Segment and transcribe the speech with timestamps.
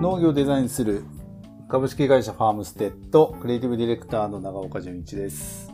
[0.00, 1.04] 農業をデザインする
[1.68, 5.70] 株式会社ファームステッドクリエイティブディレクターの長岡純一です。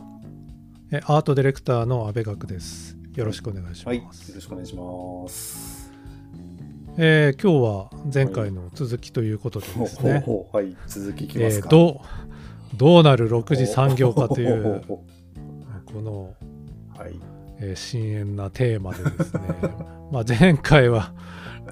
[0.91, 2.97] えアートディレクターの阿部学です。
[3.15, 3.87] よろしくお願いします。
[3.87, 4.03] はい、よ
[4.35, 5.93] ろしくお願いします。
[6.97, 11.69] えー今日は前回の続きということでですね、 ほうほうはい、続きいきまえすか。
[11.69, 12.01] ーど
[12.73, 14.83] うどうなる6次産業化といほう
[15.85, 16.35] この、ほ
[17.01, 17.17] はい、
[17.59, 19.41] えー深遠なテーマでですね
[20.11, 21.13] まあ前回は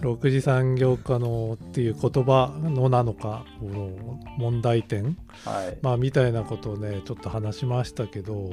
[0.02, 8.50] 6次産業化のっていう言葉のなのかこの問題点、はい、まあ、みたいなことをねちょっと話しましたけど、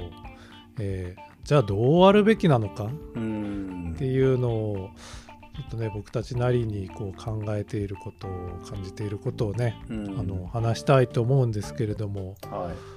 [0.79, 2.89] えーじゃあどうあるべきなのかっ
[3.97, 4.91] ていうのを
[5.55, 8.31] ちょっとね僕たちなりにこう考えていることを
[8.65, 10.21] 感じていることをね、うん。
[10.21, 12.92] あの話したいと思うんですけれどもはい、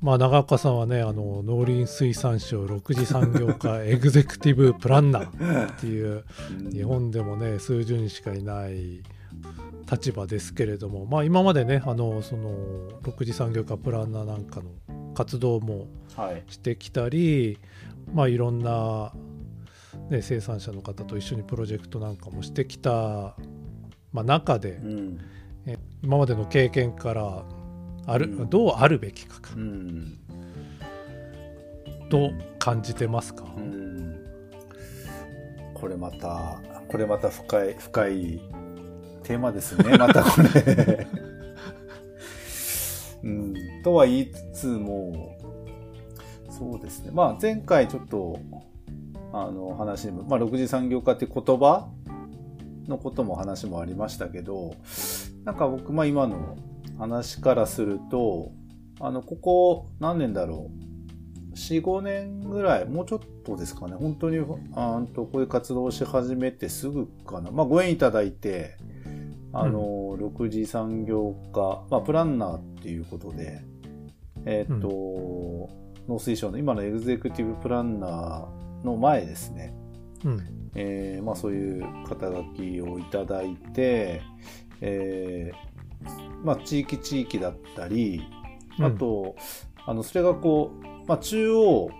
[0.00, 6.70] まあ長岡さんはねあの農林水産省6次産業化エグゼクティブプランナーっていううん。
[6.70, 9.02] 日本でもね数十人しかいない
[9.90, 17.58] 立場ですけれどもまあ今までねあのその6次産業化プランナーなんかの活動もはい、してきたり
[18.12, 19.12] まあいろんな、
[20.10, 23.36] ね、生産者の方と一緒にプロジェクトなんかもしてきた、
[24.12, 25.18] まあ、中でうん、
[26.02, 27.44] 今までの経験から
[28.08, 30.18] ある、うんどうあるべきかかうん、
[32.08, 34.24] と感じてますか、うん。
[35.74, 38.40] これまた、これまた深い、深い
[39.24, 41.06] テーマですね、 またこれ。
[43.24, 45.36] うん、とは言いつつも、
[46.48, 47.10] そうですね。
[47.12, 48.40] まあ前回ちょっと、
[49.34, 51.90] あの話にも、まあ6次産業化って言葉
[52.86, 54.72] のことも話もありましたけど、
[55.44, 56.56] なんか僕、まあ今の
[56.98, 58.52] 話からすると、
[59.00, 60.70] あの、ここ何年だろ
[61.52, 63.94] う？4、5年ぐらい、もうちょっとですかね？
[63.94, 64.38] 本当に、
[64.74, 67.50] あーんと、こういう活動をし始めてすぐかな？
[67.50, 68.76] まあご縁いただいて、
[69.52, 73.62] あの、6次産業化、まあプランナーっていうことで、
[74.44, 75.70] えーっと、
[76.08, 79.74] 農水省の今のエグゼクティブプランナーの前ですね。
[80.24, 80.40] うん
[80.74, 84.22] えーまあそういう肩書きをいただいて、
[84.80, 85.77] えー
[86.44, 88.22] まあ地域地域だったり、
[88.80, 89.36] あと、
[89.86, 91.90] あの、それがこう、まあ中央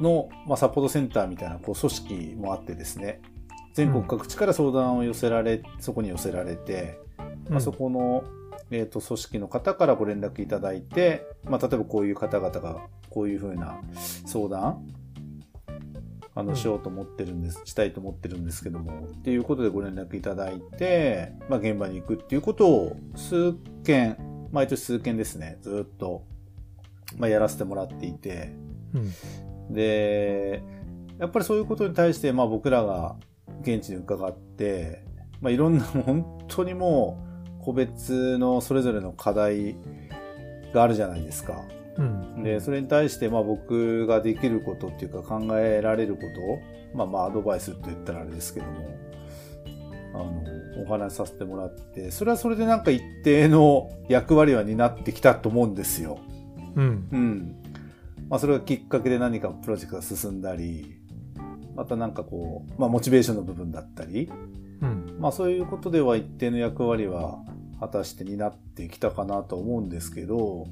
[0.00, 3.20] の、まあ、サポートセンターみたいなこう組織もあってですね、
[3.72, 6.98] 全国各地から相談を寄せられ、そこに寄せられて、
[7.48, 8.24] まあ、そこの、
[8.70, 13.80] えっ、と、組織の方からご連絡いただいて、まあ、例えばこういう方々がこういうふうな
[14.26, 14.93] 相談、
[16.34, 16.56] あの、うん。
[16.56, 24.16] しようと思ってるんです、したいと思ってるんですけども、っていうことでご連絡いただいて、まあ、現場に行くっていうことを数件、
[24.50, 26.24] 毎年数件ですね、ずっと、
[27.16, 28.54] まあ、やらせてもらっていて、
[28.94, 29.74] うん。
[29.74, 30.62] で、
[31.18, 33.16] やっぱりそういうことに対して、まあ僕らが
[33.62, 35.04] 現地に伺って、
[35.40, 37.24] まあいろんな、 本当にも
[37.60, 39.76] う個別のそれぞれの課題
[40.72, 41.62] があるじゃないですか。
[41.98, 46.22] うんで、それに対して、まあ僕ができることっていうか考えられるこ
[46.92, 48.96] と、まあまあアドバイスって言ったらあれですけども、
[50.14, 56.18] あの、お話しさせてもらって、それはそれでなんか一定の役割は担ってきたと思うんですよ。
[56.76, 57.56] うんうん。
[58.28, 61.00] まあ、それがきっかけで何かプロジェクトが進んだり、
[61.74, 64.30] またなんかこう、まあ、モチベーションの部分だったり、
[64.80, 67.38] うんまあ、そういうことでは一定の役割は
[67.80, 70.66] 果たして担ってきたかなと思うんですけど、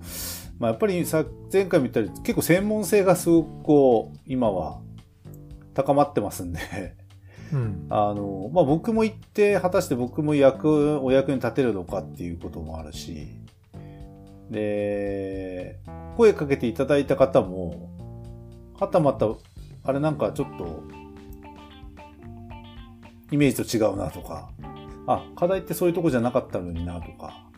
[0.62, 4.80] まあ、やっぱりさ、前回も言ったように結構専門性がすごくこう、今は
[5.74, 6.60] 高まってますんで、
[7.52, 7.86] うん。
[7.90, 13.26] あの、まあ、僕も行って、果たして僕も役、お役に立てるのかっていうこともあるし、
[14.50, 15.80] で、
[16.16, 17.90] 声かけていただいた方も、
[18.78, 19.26] はたまた、
[19.82, 20.84] あれなんかちょっと、
[23.32, 24.52] イメージと違うなとか、
[25.08, 27.48] あ、課題ってそういうとこじゃなかったのになとか、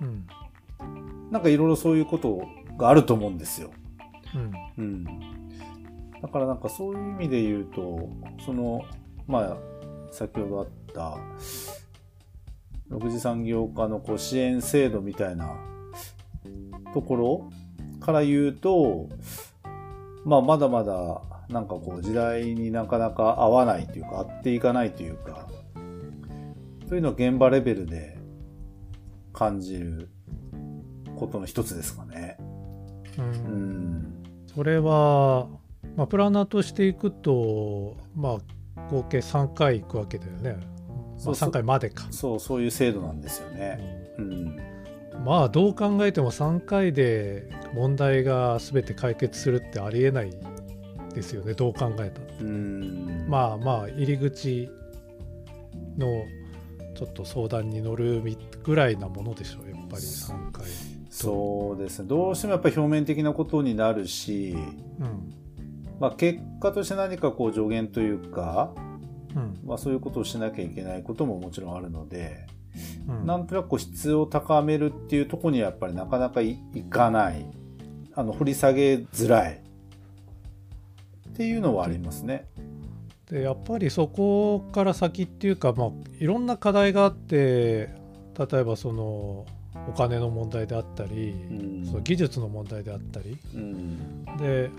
[0.00, 0.26] うん
[1.30, 2.42] なんかいろいろそういうこと
[2.76, 3.70] があると思うんですよ。
[4.34, 5.04] うんうん。
[6.22, 8.08] だからなんかそういう意味で言うと、
[8.44, 8.82] その、
[9.26, 9.56] まあ、
[10.10, 11.18] 先ほどあった、
[12.90, 15.56] 6次産業化のこう支援制度みたいな
[16.94, 17.50] ところ
[18.00, 19.08] から言うと、
[20.24, 25.48] まあまだまだなんかこう時代になかなか合わないというか、合っていかないというか、
[26.88, 28.16] そういうのは現場レベルで
[29.32, 30.08] 感じる
[31.16, 32.36] ことの一つですかね。
[33.18, 33.28] ううん
[33.98, 34.22] ん。
[34.54, 35.48] それは、
[35.96, 38.38] まあ、プランナーとしていくと、ま
[38.76, 40.52] あ、合計3回行くわけだよね。
[40.52, 42.06] まあ、そうそう3回までか。
[42.10, 44.14] そう、そういう制度なんですよね。
[44.18, 44.56] うん。
[45.24, 50.30] まあどう考えても3回で問題が全て解決するってありえない
[51.14, 52.26] ですよねどう考えたら。
[52.40, 53.26] うん。
[53.28, 54.68] まあまあ入り口
[55.96, 56.24] の
[56.94, 60.64] ちょっと相談に乗るみぐらいなものでしょうやっぱり3回
[61.16, 62.08] そうですね。
[62.08, 64.54] どうしてもやっぱり表面的なことになるし、
[65.00, 65.32] うん。
[65.98, 68.74] まあ、結果として何かこう助言というか、
[69.34, 69.58] うん。
[69.64, 72.46] まあ、そういうことをしなきゃいけないことももちろんあるので、
[73.08, 73.26] うん。
[73.26, 77.46] なんとなくこう質を高めるっていうところにはやっぱりなかなかいいかない
[78.14, 79.62] あの掘り下げづらい。
[81.30, 82.46] っていうのはありますね。
[83.30, 85.90] でやっぱりそこから先っていうか、まあ、
[86.20, 87.88] いろんな課題があって
[88.38, 89.46] 例えばその
[89.88, 91.86] お金の問題であったり、うん。
[91.86, 93.38] その技術の問題であったり。
[93.54, 94.24] うん。
[94.38, 94.70] で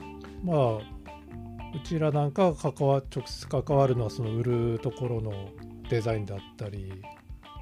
[0.44, 5.50] まあうちらなんかが関わ直接関わるのはその売るところの
[5.90, 6.94] デザインであったり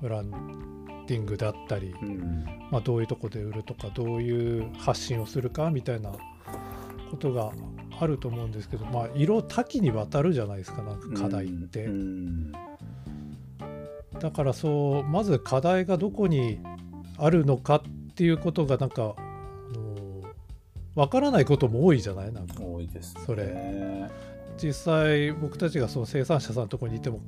[0.01, 2.45] ブランディングであったり、うん。
[2.71, 6.11] まあ、どういうとこで売るとかどういう発信をするかみたいな
[7.11, 7.51] ことが
[7.99, 11.85] あると思うんですけど、まあ、色多岐にわたるじゃないですかなんか課題って。
[11.85, 12.51] うん。
[14.19, 16.59] だからそうまず課題がどこに
[17.17, 20.21] あるのかっていうことがなんかあの
[20.95, 22.31] わからないことも多いじゃない？
[22.33, 23.21] なんか多いですね。
[23.25, 24.09] それ
[24.57, 27.19] 実際僕たちがその生産者さんのところにいても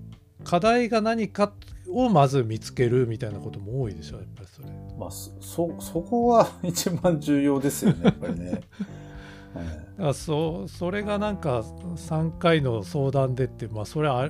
[0.43, 1.51] 課題が何か
[1.89, 4.67] をまず見つけるみたいなことも多いでしょやっぱりそれ。
[4.97, 8.61] まあ、そそそこは一番重要ですよねやっぱりね。
[9.99, 11.61] はいそそれがなんか
[11.95, 14.29] 3回の相談でってまあそれはあ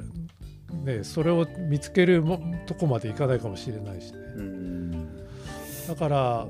[0.85, 4.19] ねそれを見つけるもとこまでいかないかもしれないしね。
[4.37, 4.56] うん
[5.87, 6.47] だから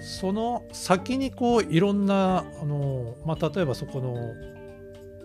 [0.00, 4.34] その先にこういろんなあの、まあ、例えばそこの、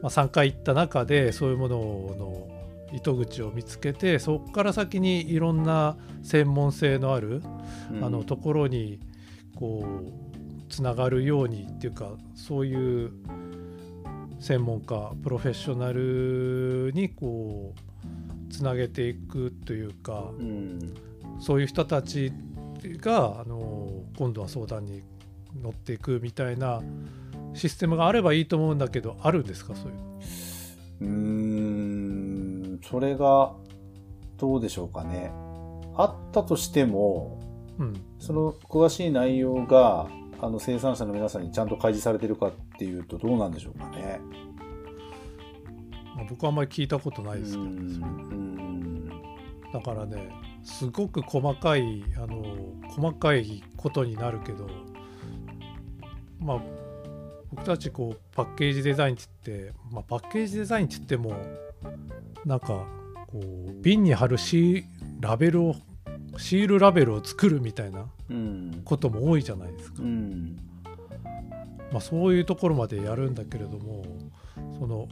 [0.02, 2.48] まあ、3回行った中でそういうものの
[2.94, 7.42] 糸口を見つけてそこから先にいろんな専門性のある、
[8.02, 9.00] あのところに
[9.56, 13.12] こうつながるようにっていうかそういう
[14.42, 17.74] 専門家プロフェッショナルにこ
[18.50, 20.94] うつなげていくというか、うん。
[21.42, 22.32] そういう人たち
[22.90, 25.04] があの今度は相談に
[25.62, 26.82] 乗っていくみたいな
[27.54, 29.76] システムがあればいいと思うんだけどあるんですか？
[29.76, 30.20] そういうの。
[31.02, 31.08] うー
[32.78, 33.54] んそれが
[34.38, 35.32] どうでしょうかね。
[35.96, 37.40] あったとしても
[37.78, 37.94] うん。
[38.20, 40.08] その詳しい内容が
[40.40, 44.20] あの生産者の皆さんにちゃんと開示されてるかっていうとどうなんでしょうかね。
[46.16, 48.71] まあ僕はあんまり聞いたことないですけど、うんうん
[49.74, 50.30] だからね
[50.64, 52.44] すごく細かいあの
[52.90, 54.68] 細かいことになるけど
[56.40, 56.62] まあ
[57.52, 61.36] 僕たちこうパッケージデザインって言って、まあ、パッケージデザインって言っても
[62.46, 62.86] なんか
[63.28, 64.84] こう瓶に貼るシー
[65.20, 65.76] ラベルを
[66.38, 70.06] シールラベルを作るみたいなうんことも多いじゃないですかう。
[70.06, 70.58] ん
[71.92, 74.04] まあ、そういうところまでやるんだけれども
[74.80, 75.10] その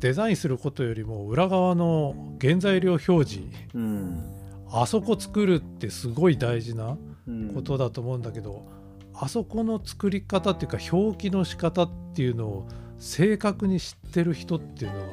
[0.00, 3.40] デザインすることよりも裏側の原材料表示
[3.74, 4.22] うん
[4.70, 6.98] あそこ作るってすごい大事な
[7.28, 8.66] うんことだと思うんだけど、
[9.14, 15.06] あそこの作り方っていうか表記の仕方っていうのを正確に知ってる人っていうのは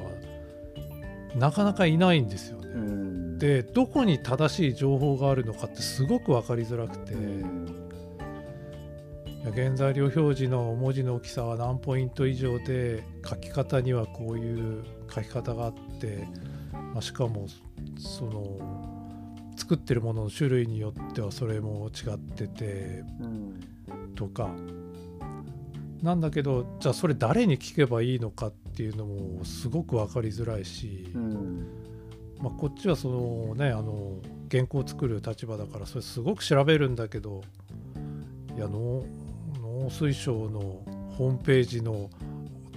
[1.35, 2.67] なかなかいないんですよね。
[2.67, 7.13] うんでどこに正しい情報があるのかってすごく分かりづらくて。
[9.51, 16.27] 原材料表示の文字の大きさは何ポイント以上で書き方にはこういう書き方があって、
[16.71, 17.47] まあ、しかも
[17.97, 18.93] その
[19.57, 24.13] 作ってるものの種類によってはそれも違っててうん。
[24.15, 24.49] とか。
[26.01, 31.67] なんだけどじゃあそれ誰に聞けばいいのかっていうのもすごく分かりづらいし、うん。
[32.41, 34.17] まあ、こっちはそのねあの
[34.51, 37.41] 原稿を作る立場だからそれすごく調べるんだけど
[38.57, 39.05] いや農
[39.83, 40.59] 農水省の
[41.17, 42.09] ホームページの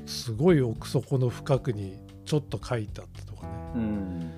[0.06, 3.52] すごい奥底の深くにちょっと書いてあったとかね。
[3.76, 4.32] うん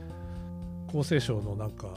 [0.88, 1.88] 厚生省のなんか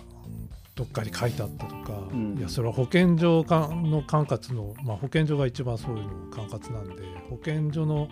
[0.75, 2.37] どっかに書いてあったとか、うん。
[2.37, 8.09] いやそれは保健所かの管轄の、まあ、保健所が一番そういうの管轄なんで保健所の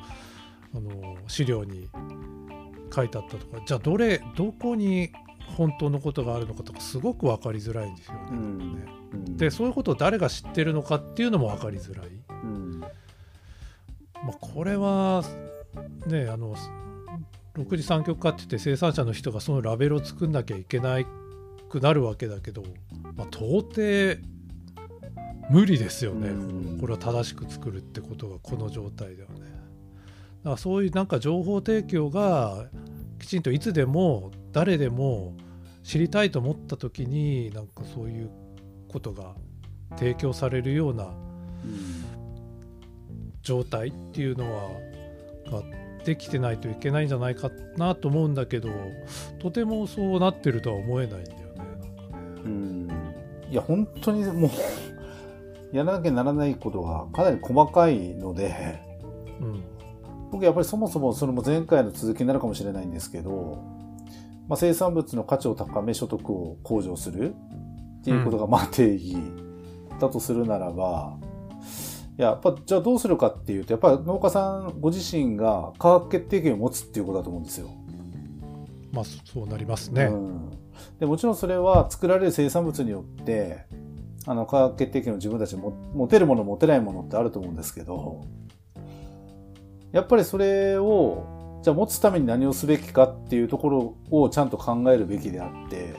[0.73, 1.89] あの資料に
[2.93, 3.61] 書いてあったとか。
[3.65, 5.11] じゃあどれどこに
[5.58, 8.19] 本当のことがあるのかとかすごく分かりづらいんですよね。
[8.31, 12.08] うんでそういうことを誰が知ってるのかっていうのも分かりづらい。
[12.43, 12.89] うんま
[14.31, 15.24] あ、これは
[16.08, 16.55] ねあの
[17.55, 20.98] 6次産業化って言って生産者の人がそのラベルを作んなきゃいけな
[21.69, 22.63] くなるわけだけど、
[23.15, 24.22] まあ、到底
[25.50, 29.39] 無理ですよね、うんこれを正しく作るってことがこの状態ではね。
[29.39, 29.46] だ
[30.43, 32.67] からそういうなんか情報提供が
[33.19, 35.35] きちんといつでも誰でも
[35.83, 38.29] 知りたいと思った時になんかそういう
[38.88, 39.35] ことが
[39.97, 41.13] 提供されるような
[43.41, 44.69] 状態っていうのは
[45.51, 45.63] が
[46.05, 48.69] できてないといけないんじゃないかなと思うんだけど
[49.39, 53.09] とてもそうなってるとは思えないんだよねなんかね。
[53.51, 54.49] いや、本当にもう、
[55.75, 58.79] やらなきゃならないことがかなり細かいので、
[59.41, 59.63] うん
[60.31, 63.63] 僕やっぱりそもそもそれも前回の続きになるかもしれないんですけど、
[64.48, 67.36] まあ、生産物の価値を高め所得を向上する
[68.01, 69.17] っていうことがまあ定義
[70.00, 71.17] だとするならば、
[72.17, 77.69] いや、やっぱじゃあどうするかっていうと、やっぱり農家さんご自身が価格決定権を持つっていうことだと思うんですよ。
[78.91, 80.05] まあそうなりますね。
[80.05, 80.51] うん、
[81.00, 83.65] でもちろんそれは作られる生産物によって、
[84.25, 88.25] あの価格決定権を自分たちも持てるもの持てないものってあると思うんですけど、
[89.91, 95.96] やっぱりそれを、じゃあ持つために何をすべきかっていうところをちゃんと考えるべきであって、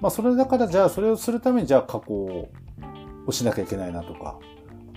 [0.00, 2.48] まあそれだからじゃあそれをするためにじゃあ加工
[3.26, 4.38] をしなきゃいけないなとか、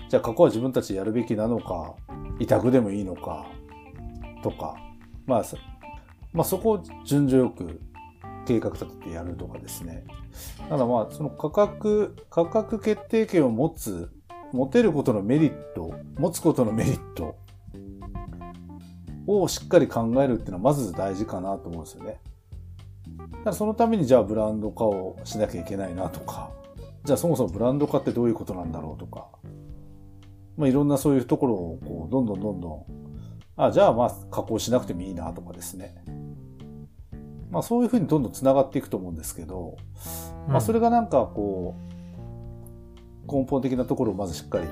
[0.08, 1.94] じゃあ加工は自分たちでやるべきなのか、
[2.38, 3.46] 委託でもいいのか、
[4.42, 4.76] とか、
[5.26, 5.44] まあ、
[6.32, 7.80] まあそこを順序よく
[8.46, 10.04] 計画立ててやるとかですね。
[10.68, 14.10] ただまあその価格、価格決定権を持つ、
[14.52, 17.36] 持てることのメリット、持つことのメリット
[19.30, 22.20] をしっかり考えるっていうのはまず大事かなと思うんですよね。
[23.18, 26.50] だからそのためにじゃあブランド化をしなきゃいけないなとか、
[27.04, 29.28] じゃあそもそもブランド化ってどういうことなんだろうとか、
[30.56, 32.84] まあいろんなそういうところをこうどんどんどんどん、
[33.56, 36.02] あ、じゃあまあ加工しなくてもいいなとかですね。
[37.50, 39.76] まあそういうふうにどんどん繋がっていくと思うんですけど、
[40.48, 41.74] まあそれがなんかこ
[43.28, 44.66] う、根本的なところをまずしっかり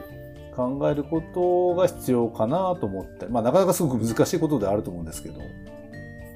[0.59, 5.41] 考えることが必要かなと思って、まあなかなかすごく難しいことであると思うんですけど、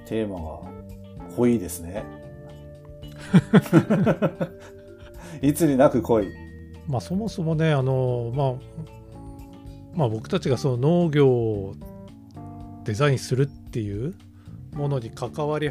[0.06, 0.60] テーマが
[1.36, 2.04] 濃いですね。
[5.42, 6.28] いつになく濃い。
[6.86, 8.54] まあそもそもねあのまあ
[9.96, 11.74] まあ僕たちがその農業を
[12.84, 14.14] デザインするっていう
[14.74, 15.70] ものに関わり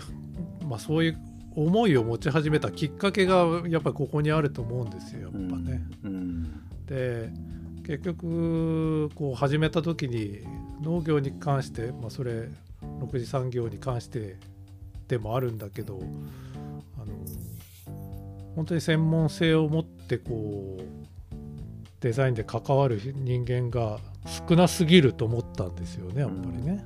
[0.68, 1.18] まあそういう
[1.56, 5.82] 思いを持ち始めたきっかけがやっぱりここにあると思うんですよやっぱね。
[6.04, 6.44] うん。
[6.86, 7.30] で
[7.92, 10.48] 結局こう始めた時に
[10.82, 12.48] 農業に関して、まあ、それ
[12.82, 14.38] 6次産業に関して
[15.10, 16.00] でもあるんだけど
[16.96, 17.14] あの
[18.56, 20.84] 本当に専門性を持ってこう
[22.00, 24.00] デザインで関わる人間が
[24.50, 26.86] 少なすぎると思ったんですよねやっぱりね。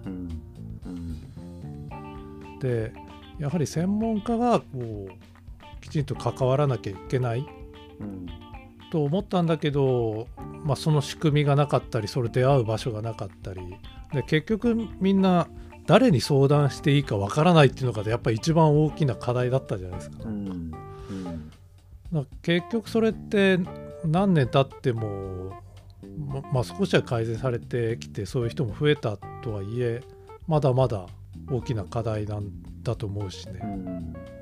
[2.60, 2.92] で
[3.38, 7.46] やはり専門家がこうきちんと関わらなきゃいけない。
[8.96, 10.30] と思ったんだけど、
[10.64, 13.76] まあ、その仕組みがなかったりそれ出会う場所がなかったり
[14.14, 15.50] で結局みんな
[15.86, 20.20] 誰に相談していいかわからないっていうのがやっぱり一番大きな課題だったじゃないですか。
[20.24, 20.72] うん。
[22.14, 22.28] うん。
[22.42, 23.60] 結局それって
[24.06, 25.62] 何年経っても
[26.18, 30.00] ままあ少しは改善されてきてそういう人も増えたとはいえ
[30.48, 31.08] まだまだ
[31.52, 32.50] 大きな課題なん
[32.82, 33.60] だと思うしね。
[33.62, 34.35] うん。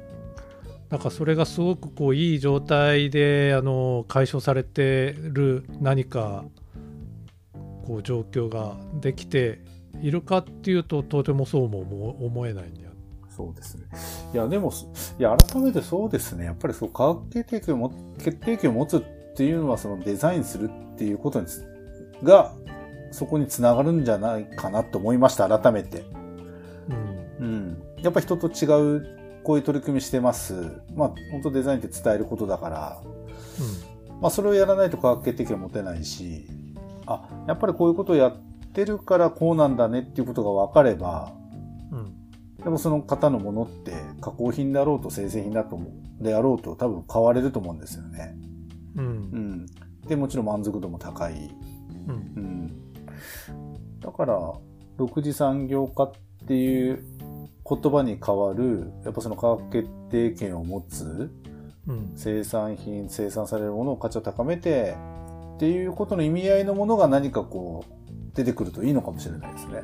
[0.93, 6.45] なんかそれがすごくこういい状態であの解消されてる何か
[7.87, 9.59] こう状況ができて
[10.03, 12.91] いるかっていうととてもそうも思思えないんだよ。
[13.27, 13.85] そうですね。
[14.35, 14.71] いや、でも、
[15.17, 16.45] いや、改めてそうですね。
[16.45, 19.01] やっぱりそう、価格決定権をも、決定権を持つっ
[19.35, 21.65] ていうのは、そのデザインするっていうことにつ、
[22.21, 22.53] が、
[23.09, 26.05] そこにつながるんじゃないかなと思いました、改めて。
[27.39, 27.83] うんうん。
[28.03, 30.81] やっぱ人と違う、こういう取り組みしてます。
[30.95, 33.01] まあ、本当デザインって伝えることだから、
[34.21, 36.45] まあ、それをやらないと価格決定権を持てないし、
[37.05, 38.37] あ、やっぱりこういうことをやっ
[38.73, 41.33] てるからこうなんだねっていうことが分かれば、
[41.91, 42.13] うんうん
[42.63, 45.77] でもその方のものって加工品であろうと生鮮品だと
[46.21, 48.37] であろうと多分買われると思うんですよね。
[48.95, 49.65] ううんん。
[50.07, 51.33] で、もちろん満足度も高い。
[52.07, 53.99] うんうん。
[53.99, 54.53] だから、
[54.97, 56.11] 6次産業化っ
[56.47, 57.03] ていう
[57.67, 61.31] 言葉に代わる、やっぱその価格決定権を持つ
[61.87, 64.95] うん生産品、生産されるものの価値を高めて
[65.55, 69.81] っていうことの意味合いのものが何かこう出てくるといいのかもしれないですね。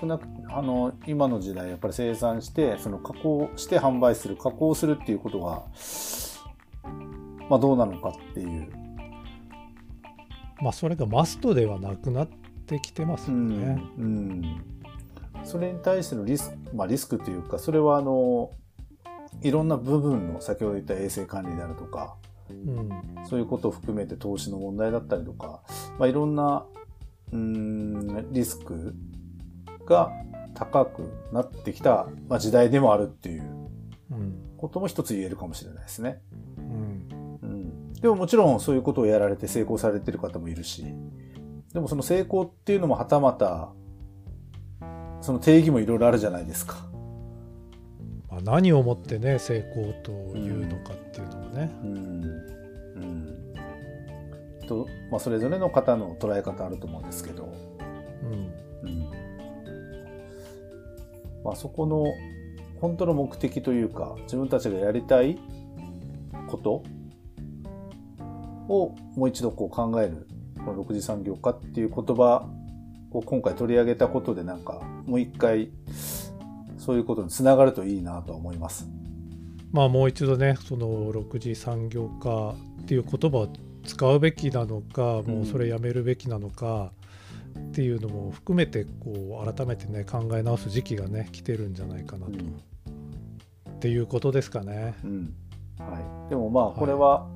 [0.00, 5.64] 少なく、あの、今の時代やっぱり生産して、その加工して販売する、加工するっていうことが、
[7.48, 8.68] まあどうなのかっていう。
[10.62, 12.28] まあそれがマストではなくなっ
[12.66, 13.82] てきてますよね。
[13.98, 14.04] うん。
[14.04, 14.42] うん。
[15.44, 18.50] それに対してのリスク、まあリスクというか、それはあの、
[19.42, 22.16] いろんな部分の先ほど言った衛生管理であるとか、
[22.50, 22.88] うん
[23.28, 25.62] そういうことを含めて投資の問題だったりとか、
[25.98, 26.64] まあ、いろんな、
[27.32, 28.94] うーん、リスク
[29.86, 30.10] が
[30.54, 33.42] 高くなってきた、まあ、時代でもあるっていう
[34.10, 36.20] うんことも一つ言えるかもしれないですね。
[36.58, 37.92] うんうん。
[37.92, 40.84] でももちろんそういうことをやられて成功されてる方もいるし、
[41.72, 43.72] でもその成功っていうのもはたまた、
[45.20, 46.76] その定義もいろいろあるじゃないですか。
[48.30, 51.70] ままあ、何をもってね成功というのかっていうのもね。
[51.82, 52.24] うん。
[52.96, 53.54] うん。
[54.66, 57.06] とまあ、それぞれの方の捉え方あると思うん。
[57.06, 57.52] ですけど、
[58.22, 58.88] うん。
[58.88, 59.10] うん。
[61.44, 62.06] まあ、そこの
[62.80, 65.38] 本当の目的というか自分たちがやりたい
[66.48, 66.82] こと
[68.68, 70.28] をもう一度こう考える
[70.64, 72.48] この6次産業化っていう言葉
[73.10, 75.70] を今回取り上げたことでなんかもう一回
[76.76, 78.88] そういうことにつながるといいなと思います。
[79.72, 83.48] まあもう一度ねその6次産業化っていう言葉を
[83.84, 86.92] 使うべきなのか、もうそれやめるべきなのか
[87.58, 93.72] っていうのも含めてこう改めてね考え直す時期がね来てるんじゃないかなと、うん。
[93.76, 94.94] っていうことですかね。
[95.04, 95.34] うん。
[95.78, 97.28] はい、でもまあこれは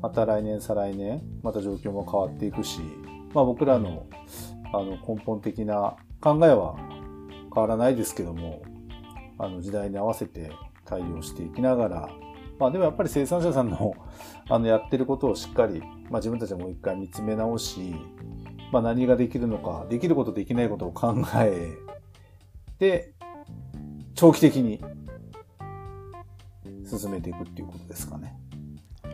[0.00, 2.80] また来年再来年また状況も変わっていくし、
[3.34, 4.06] まあ、僕らの
[4.72, 6.76] あの根本的な考えは
[7.52, 8.62] 変わらないですけども
[9.38, 10.52] あの時代に合わせて
[10.84, 12.10] 対応していきながら、
[12.58, 13.94] まあ、でもやっぱり生産者さんの
[14.48, 17.94] あのやってることをしっかり、まあ、自分たちはもう一回見つめ直し、
[18.72, 21.76] まあ、何ができるのかできることできないことを考え
[22.78, 23.12] で
[24.14, 24.82] 長期的に
[26.84, 28.36] 進めていくっていうことですかね。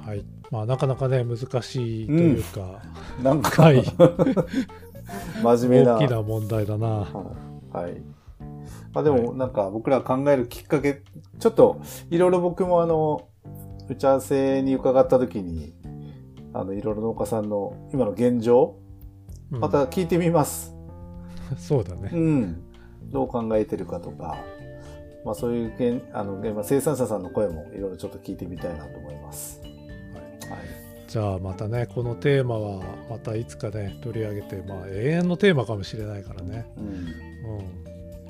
[0.01, 0.25] はい。
[0.51, 2.81] まあ、なかなかね難しいというか、
[3.23, 3.85] なんか、はい
[5.43, 5.97] 真面目な。
[5.97, 6.87] 大きな問題だな。
[6.87, 8.01] はい。
[8.93, 11.03] まあでもはなんか僕ら考えるきっかけ、
[11.39, 13.29] ちょっといろいろ僕もあの、
[13.89, 15.75] 打ち合わせに伺った時に、
[16.53, 18.77] あの、いろいろ農家さんの今の現状、
[19.53, 20.75] うんまた聞いてみます。
[21.57, 22.17] そうだねう。
[22.17, 22.63] ん。
[23.13, 24.39] どう考えてるかとか、
[25.25, 29.61] まあそういう現、あの、今生産者さんの声もいろいろちょっと聞いてみたいなと思います。
[31.19, 31.27] はい。
[31.27, 36.87] じゃあまたねこのテーマはまたいつかね取り上げてまあ永遠のテーマかもしれないからね、うん。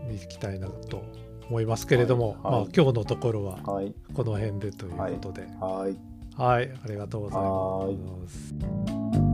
[0.08, 1.02] うん、いきたいなと
[1.48, 3.94] 思いますけれども、はいはいまあ今日のところははい。
[4.14, 5.96] この辺でということで、はい。
[6.36, 9.25] はい、ありがとうございます。